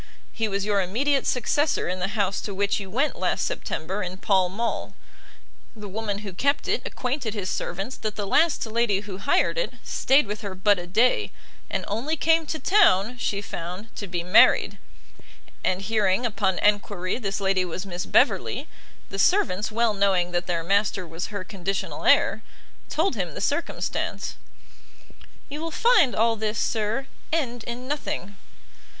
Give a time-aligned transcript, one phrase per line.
[0.31, 4.17] He was your immediate successor in the house to which you went last September in
[4.17, 4.95] Pall Mall;
[5.75, 9.75] the woman who kept it acquainted his servants that the last lady who hired it
[9.83, 11.31] stayed with her but a day,
[11.69, 14.79] and only came to town, she found, to be married:
[15.63, 18.67] and hearing, upon enquiry, this lady was Miss Beverley,
[19.11, 22.41] the servants, well knowing that their master was her conditional heir,
[22.89, 24.33] told him the circumstance."
[25.47, 28.35] "You will find all this, sir, end in nothing."